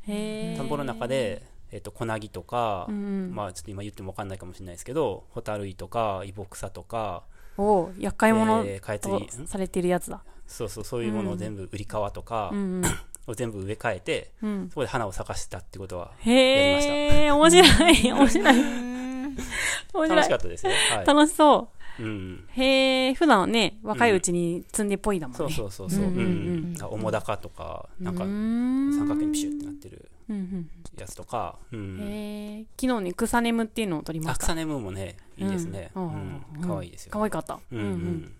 [0.56, 3.32] 田んぼの中で、えっと、小ナギとか、うん。
[3.34, 7.24] まあちょっと今言っても分かんないかもしれないですけどホタルイとかイボクサとか
[7.58, 8.62] お厄介者
[8.98, 10.22] とされてるやつだ。
[10.46, 12.84] そうそうそういうものを全部売り革とかうんうん。
[13.26, 14.68] を全部植え替えて、うん。
[14.68, 18.12] そこで花を咲かせたってことはへえ、 面白い。
[18.12, 18.56] 面白い。
[19.92, 20.08] 面白い。
[20.08, 22.60] 楽しかったですよ、はい楽しそうん、う。
[22.60, 25.38] へえ、普段はね、若いうちに積んでっぽいだもんね。
[25.38, 26.24] そうそうそうそう、うんうんうん。
[26.74, 26.82] うん。
[26.82, 34.44] あ重高とかなんか三角形にピシュってなってるうんやつとか、ううんん、へえ、昨日ね、草ネムっていうのを取りました。
[34.44, 37.58] アクサネムもねいいですね、可愛いですよ、可愛かった。
[37.70, 38.32] うんうん。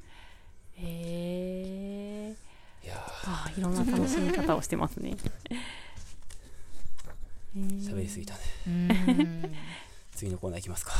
[0.74, 2.36] へえ。
[2.84, 5.16] いやああ、いろんな楽しみ方をしてますね。
[7.56, 8.40] ー喋りすぎたね。
[8.66, 9.52] うん
[10.14, 10.92] 次のコーナーいきますか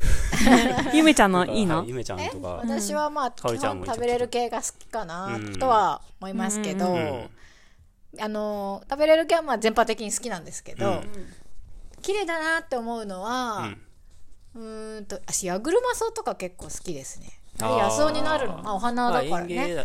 [0.94, 5.58] ゆめちゃんのいいはのゆめちゃんとか私はまあ基かおりちゃんも本食べれる系が好きかなうん。
[5.58, 7.30] とは思いますけど、うん。
[8.18, 11.02] あの食べれる系はまあ全般的に好きなんですけど、うん。
[12.02, 13.74] 綺麗だなって思うのは、
[14.54, 17.40] うーんと私ヤグルマソウとか結構好きですね。
[17.60, 18.62] あ野草になるの。
[18.62, 19.84] まあお花だからね。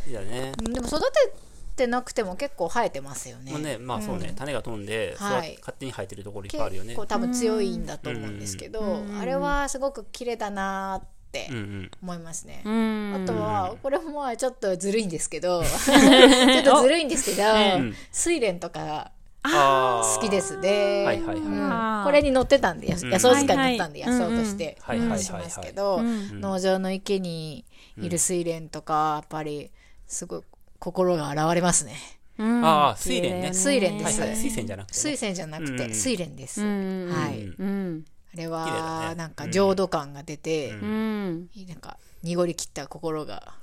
[0.58, 1.34] でも育て
[1.76, 3.52] てなくても結構生えてますよね。
[3.52, 5.54] もうねまあそうね、種が飛んで、はい。
[5.54, 6.90] 育勝手に生えてるところいっぱいあるよね。
[6.90, 13.24] 結構多分強いんだと思うんですけど、うんあれはすごく綺麗だなってうんうん思いますね、うん。
[13.24, 17.44] あとはこれもまあちょっとずるいんですけど ちょっとずるいんですけど
[17.80, 17.94] ん。
[18.14, 19.12] 睡蓮とか
[19.52, 20.58] 好きです。
[20.58, 21.38] ね、はいはいはい。
[21.38, 21.72] うん。
[21.72, 22.04] あー。
[22.04, 24.78] これに載ってたんで、野草図鑑に載ったんで、野草として。
[24.90, 25.20] うんうん。
[25.20, 26.42] しますけど、うん。
[26.42, 27.66] 農場の池に
[27.98, 29.72] いる睡蓮とか、やっぱり
[30.08, 30.42] すごい
[30.80, 31.96] 心が洗われますね。
[32.38, 32.66] うん。
[32.66, 33.52] ああ睡蓮ね。
[33.52, 34.20] 睡蓮です。
[34.20, 34.38] はいはい。
[34.38, 36.62] 水仙じゃなくて、ね、水仙じゃなくて、うん睡蓮です。
[36.62, 37.44] うんはい。
[37.44, 38.06] うん。
[38.34, 39.16] あれは、ね。
[39.16, 41.50] なんか浄土感が出て、うん。
[41.68, 43.54] なんか濁り切った心が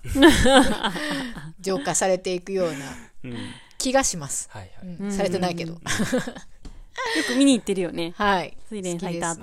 [1.61, 2.77] 浄化されていくような
[3.25, 3.37] うん。
[3.79, 4.48] 気がします。
[4.51, 5.12] はいはい、うん。
[5.12, 5.75] されてないけど。
[7.16, 8.12] よく見に行ってるよね。
[8.16, 8.57] はい。
[8.70, 9.42] 睡蓮咲いたって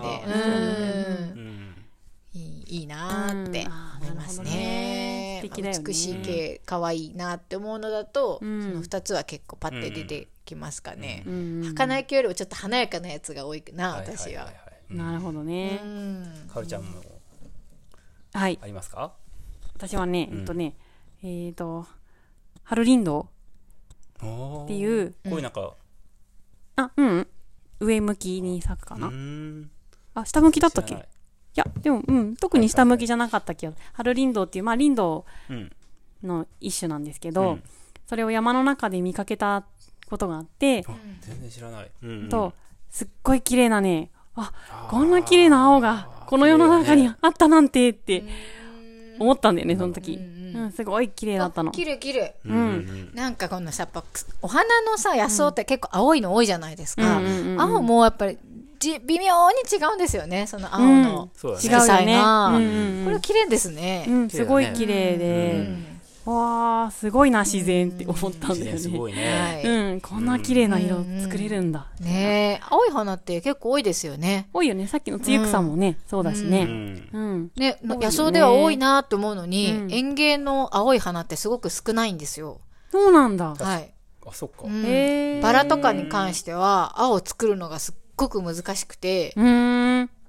[2.34, 3.68] いいいいなーって
[4.02, 5.50] 思いますねね。
[5.50, 11.24] 素敵だよね美しい系可愛いなって思うのだと、うんその2つは結構パッて出てきますかね。
[11.26, 14.46] うん儚い系よりもちょっと華やかなやつが多いな、はいはい私は。
[14.46, 14.60] はいは
[14.92, 15.86] いなるほどねう。
[15.88, 16.48] ん。
[16.52, 17.00] かおりちゃんも
[18.34, 18.58] はい。
[18.62, 19.14] ありますか？
[19.76, 20.76] 私はね、うんえっとね、
[21.24, 21.86] えっと、
[22.64, 23.26] ハルリンドっ
[24.66, 25.76] っていう、こういうなんか、
[26.76, 27.28] あ、うん。
[27.80, 29.08] 上向きに咲くかうな。
[29.08, 29.70] ん
[30.16, 31.08] あ、下向きだったっけ？
[31.60, 33.74] や、でも、うん、特に下向きじゃなかった気が。
[33.94, 35.72] ハルリンドっていう、まあ、リンドうん
[36.24, 37.64] の一種なんですけど、うん。
[38.06, 39.64] それを山の中で見かけた
[40.10, 42.30] ことがあって、あ全然知らない、うんうん。
[42.30, 42.54] と、
[42.90, 44.52] すっごい綺麗なね、あ、
[44.90, 48.24] こんな綺麗な青が、この世の中にあったなんてって
[49.20, 50.16] 思ったんだよね、その時。
[50.16, 51.72] うん、すごい綺麗だったの。
[51.72, 52.36] 綺麗綺麗。
[52.46, 54.04] うんうんなんかこのさ、やっぱ
[54.42, 57.18] お花のさ、野草って結構青いの多いじゃないですか。
[57.18, 57.62] うんうんうんうん。
[57.62, 58.38] 青もやっぱり
[58.80, 61.30] じ微妙に違うんですよね、その青の。
[61.36, 64.06] 色彩がうんうんうんこれ綺麗ですね。
[64.08, 65.68] うん、すごい綺麗うで、
[66.26, 68.80] わあすごいな自然って思ったん自だよね。
[68.80, 69.64] 然すごいね。
[69.64, 71.88] はいうん、こんな綺麗な色作れるんだ。
[72.00, 74.48] ねえ、青い花って結構多いですよね。
[74.54, 74.88] 多いよね。
[74.88, 76.64] さっきのつゆ草もね、そうだしうね。
[76.66, 77.10] ん。
[77.12, 77.52] うん。
[77.56, 82.62] ね、野草では多いなって思うのに、うん園芸の青い花ってすごく少ないんですよ。
[82.92, 83.56] そうなんだ。
[83.56, 83.92] はい。
[84.26, 84.64] あ、そっか。
[84.66, 89.34] うんバラとかに関しては、青を作るのがすっごく難しくて。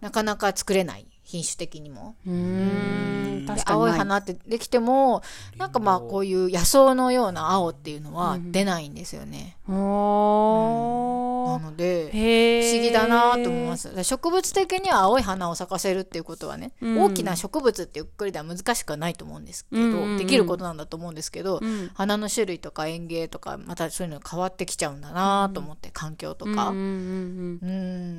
[0.01, 1.07] なかなか作れない。
[1.31, 2.17] 品種的にも。
[2.27, 3.47] うーん。
[3.47, 3.81] で確かに。
[3.81, 5.23] 青い花ってできても、
[5.57, 9.57] なんかまあこういう野草のような青っていうのは出ないんですよね。
[9.69, 11.59] おー。
[11.59, 14.03] なので、不思議だなと思います。
[14.03, 26.69] 植物的には青い花を咲かせるっていうことはね、うん大きな植物っていうくくりでは難しくはないと思うんですけど、うんうんうんできることなんだと思うんですけど、うん花の種類とか園芸とか、またそういうの変わってきちゃうんだなと思って、環境とか。
[26.69, 27.69] うんうんうんうん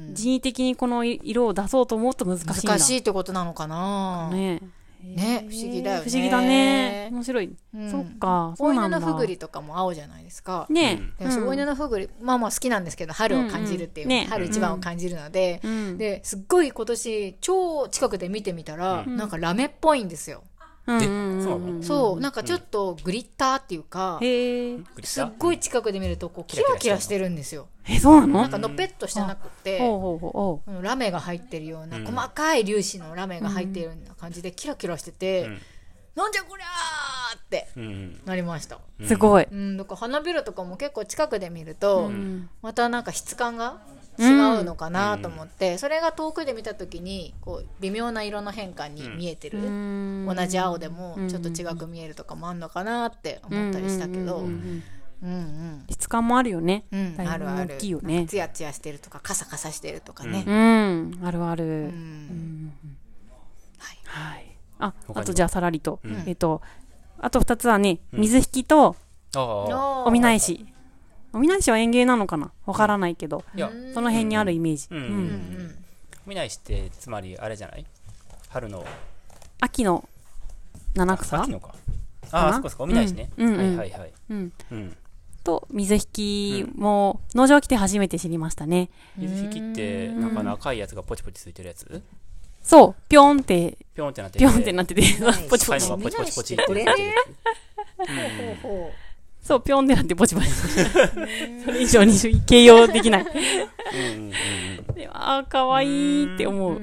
[0.07, 2.53] うん人為的にこの色を出そうと思うと難しいんだ。
[2.53, 4.29] 難しいってことなのかな？
[4.31, 4.61] ね
[5.03, 6.09] ね不思議だよね。
[6.09, 7.09] 不思議だね。
[7.11, 7.55] 面白い。
[7.73, 8.97] うんそっか、そ大うなんだ。
[8.97, 10.67] 犬のふぐりとかも青じゃないですか。
[10.69, 15.97] ねでも大犬のふぐり、まあまあ好きなんですけど、春を感じるっていう、うんうんね春一番を感じるので、うん。
[15.97, 20.43] ですっごい今年超近くで見てみたら、なんかラメっぽいんですよ。
[20.85, 22.19] そう。
[22.19, 24.19] なんかちょっとグリッターっていうか、
[25.03, 27.67] すっごい近くで見るとこうキラキラしてるんですよ。
[27.87, 28.41] え、そうなの？
[28.41, 30.31] なんかのぺっとしてなくて、ほうほうほう。
[30.31, 30.71] ほう。
[30.79, 30.81] ん。
[30.81, 35.61] ラメが入ってるような、うん細かい粒子のラメが入ってるような感じでキラキラしてて、うん。
[36.13, 37.69] なんじゃこりゃーって。
[38.25, 38.79] なりました。
[38.99, 39.05] う。
[39.07, 39.47] すごい。
[39.49, 42.49] うん、だから花びらとかも結構近くで見ると、うん。
[42.61, 43.81] またなんか質感が
[44.21, 54.83] 違うのかなと思って、それが遠くで見た時にこう微妙な色の変化に見えてる、うん同じ青でもちょっと違く見えるとかもあんのかなって思ったりしたけど、うんんう
[55.23, 56.85] うんうんうん質感もあるよね。
[56.91, 58.25] うんあるある大きいよね。
[58.27, 61.19] ツヤツヤしてるとかカサカサしてるとかねう、ん。
[61.23, 61.63] あるある。
[61.63, 62.73] うんうん
[63.77, 64.45] はいはい。
[64.79, 66.23] あ、あとじゃあさらりとうん。
[66.25, 66.61] えっと、
[67.19, 68.95] あと二つはね、水引きと
[69.35, 70.03] ああ。
[70.05, 70.65] おみな石。
[71.33, 72.51] おみな石は園芸なのかな？
[72.65, 74.87] わからないけど、いや、その辺にあるイメージ。
[74.91, 74.97] うん。
[74.97, 75.11] ううん。
[75.67, 75.75] ん。
[76.25, 77.85] 見ないしって、つまりあれじゃない？
[78.49, 78.85] 春の、
[79.59, 80.07] 秋の
[80.95, 81.41] 七草？
[81.41, 81.73] 秋のか。
[82.31, 83.29] ああ、そこそこ、見ないしね。
[83.37, 83.53] うん。
[83.55, 84.13] うんはいはいはい。
[84.29, 84.53] うん。
[84.71, 84.97] うん。
[85.43, 88.89] と、水引きも、農場来て初めて知りましたね。
[89.17, 92.01] 水引きって、なんか赤いやつがポチポチついてるやつ？
[92.61, 95.01] そう、ぴょんって、ぴょんってなってぴょんってなってて、
[95.49, 95.89] ポチポチ。
[95.89, 96.93] ポチポチポチってなってるねや
[98.05, 98.09] つ。
[98.09, 98.55] うん。
[98.57, 98.91] ほ
[99.41, 100.47] そう、ぴょんってなってポチポチ。
[101.65, 102.13] それ以上に
[102.45, 103.25] 形容できない。
[103.25, 104.31] うんうんうん
[104.95, 106.81] でああ、かわいいって思う。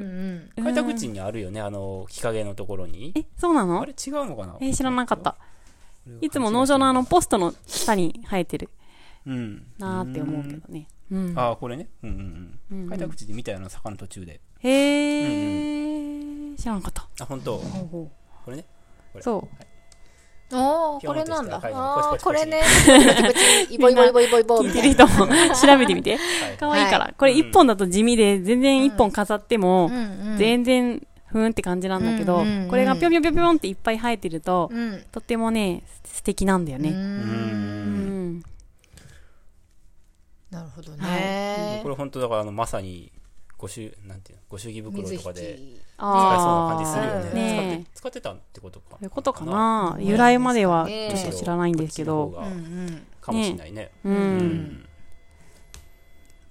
[0.63, 3.13] 開拓地にあるよね、あの、日陰のところに。
[3.17, 3.81] え、そうなの？
[3.81, 4.57] あれ違うのかな？
[4.61, 5.37] え、知らなかった。
[6.21, 8.71] いつも農場のあの、ポストの下に生えてる
[9.27, 9.67] うん。
[9.79, 10.89] なーって思うけどね。
[11.13, 11.35] うん。
[11.39, 11.89] ああ、これね？
[12.03, 12.17] うんうん
[12.71, 12.89] ううんん。
[12.89, 14.41] 開拓地で見たような坂の途中で。
[14.61, 17.07] へー、知らなかった。
[17.21, 17.59] あ、本当。
[17.59, 18.11] ほうほ
[18.45, 18.65] これね？
[19.15, 19.49] うそう。
[20.51, 22.63] ああピョンとしてこれなんだあこれね
[23.69, 26.17] イボイボイボイボイボ聞いみたいなてる人も調べてみて。
[26.17, 26.17] は
[26.53, 27.05] いかわいいから。
[27.05, 29.91] はいこれ一本だと地味で、全然一本飾っても
[30.39, 36.91] 全然、ふーんって感じなんだけどこれがぴょんぴょんぴょんぴょんっていっぱい生えてると、うんとってもね、素敵なんだようね。
[36.91, 38.43] うんん。
[40.51, 43.13] なるほどはねこれ本当だから、あの、まさに、
[43.59, 45.59] ご祝、なんていうの、ご祝儀袋水とかで
[45.99, 47.35] 使えそうな感じするよね。
[47.35, 48.87] ね使って、使ってたってことか。
[48.93, 49.97] そういうことかな？
[49.99, 52.41] 由来まではちねょっと知らないんですけど。
[53.21, 53.91] かもしれないね。
[54.05, 54.09] う。
[54.09, 54.89] うん。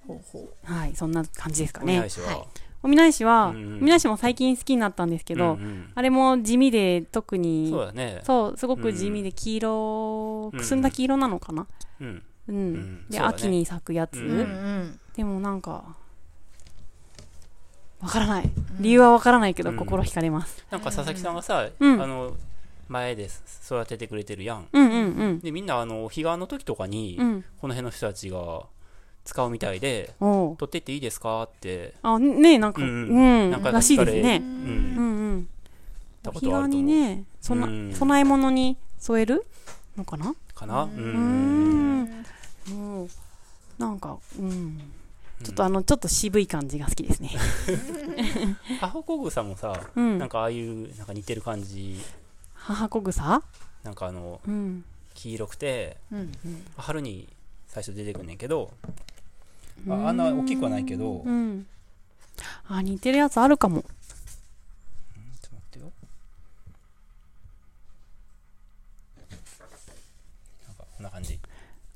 [0.08, 1.96] ほうほはい、そんな感じですかね。
[1.96, 2.10] お願い。
[2.10, 2.28] しは？
[2.28, 2.48] はい。
[2.84, 8.22] おみなしは、おみなしも最近好きになったんですけど、うんうんあれも地味で特に、そうだね。
[8.24, 11.68] そう、すごく地味で黄色、くすんだ黄色なのかな？
[12.00, 12.24] うん。
[12.48, 13.10] うん。
[13.10, 15.00] で、秋に咲くやつ、ううんうん。
[15.16, 15.96] でもなんか、
[18.02, 18.50] わからない。
[18.80, 20.64] 理由はわからないけど、うん心惹かれます。
[20.70, 22.36] なんか佐々木さんがさ、うんあの、
[22.88, 23.28] 前で
[23.66, 24.68] 育ててくれてるやん。
[24.72, 25.40] うんうんうん。
[25.40, 27.44] で、みんな、あの、彼岸の時とかに、うん。
[27.60, 28.64] この辺の人たちが
[29.26, 34.44] 使うみたいで、取ってっていいですかって、あ、ねえ、なんか、ううんん、なんからしいですねう。。
[34.44, 35.48] うんん
[36.24, 36.38] たうん。
[36.38, 39.46] お彼岸ことあると思うにね、そんな、うん供え物に添える
[39.98, 40.34] のかな？
[40.54, 40.84] かな？
[40.84, 40.88] う。
[40.88, 42.04] うん
[42.70, 43.10] う、
[43.78, 44.80] なんか、うん。
[45.44, 47.30] ちょっとあの、ちょっと渋い感じが好きですね。
[48.80, 52.00] ハホコグサもさ、うんなんかああいう、なんか似てる感じ、
[52.56, 53.44] 母子草？
[53.84, 54.84] なんかあの、うん。
[55.14, 57.28] 黄色くて、うんうん春に
[57.68, 58.72] 最初出てくんねんけど、
[59.90, 61.68] ああんな大きくはないけど、ちょっうん。
[62.68, 63.82] あ、似てるやつあるかも。
[63.82, 63.96] と待
[65.56, 65.92] ってよ。
[70.68, 71.40] なんか、こんな感じ。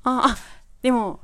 [0.04, 0.36] あ、あ、
[0.82, 1.20] でも、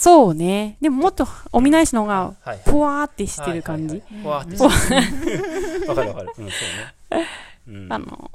[0.00, 0.78] そうね。
[0.80, 2.60] でももっと、おみなしの方が、はいはい。
[2.64, 3.96] ぽわーってしてる感じ。
[3.96, 4.22] はいはいはい。
[4.22, 5.84] ふわーってしてる。
[5.88, 6.26] わかるわかる。
[6.26, 7.26] うん、そうね。
[7.68, 7.92] うん。
[7.92, 8.30] あの、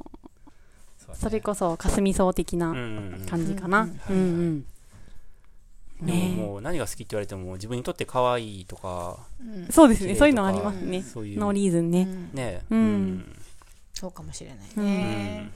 [1.15, 2.71] それこそかすみ草的な
[3.27, 3.89] 感じかな。
[4.09, 4.65] うんうん
[6.01, 9.17] でももう何が好きって言われても自分にとって可愛いとか、
[9.71, 10.13] そうですね。
[10.15, 11.39] そういうのありますね、そういう。
[11.39, 12.61] ノーリーズンね、ね。
[12.69, 13.35] うん、
[13.93, 15.49] そうかもしれないね、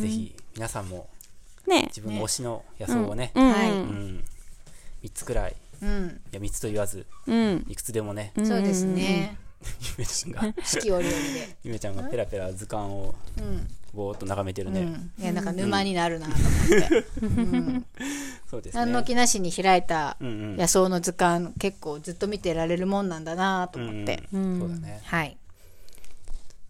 [0.00, 1.08] ぜひ皆さんも
[1.66, 1.86] ね。
[1.88, 4.24] 自分の推しの野草をね、はい、うん、
[5.02, 9.36] 3つくらい、うん、いや3つと言わず、うん、いくつでもね、そうですね、
[9.98, 10.54] ゆめちゃんが。
[10.64, 11.56] 四季折々で。
[11.64, 13.14] ゆめちゃんがペラペラ図鑑を
[13.92, 14.88] ぼーっと眺めてるね、
[15.18, 17.86] いやなんか沼になるなと思って、
[18.48, 18.80] そうですね。
[18.80, 25.00] 何の気なしに開いた野草の図鑑結構ずっと見てられるもんなんだなと思って、そうだね。
[25.04, 25.36] はい。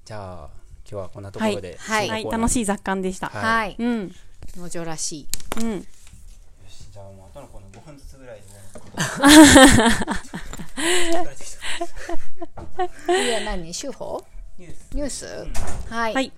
[0.04, 0.60] じゃあ
[0.90, 3.28] 今日はこんなところで、はい、はい、楽しい雑感でした。
[3.28, 4.12] はい、うん、
[4.56, 5.26] 農場らしい、
[5.60, 5.82] うん、よ
[6.68, 8.42] しじゃあもうあとのこの5分ずつぐらいで
[13.06, 13.72] 次は何？
[13.72, 14.22] 手法？
[14.58, 15.52] ニュース、うん、
[15.94, 16.32] はい、はい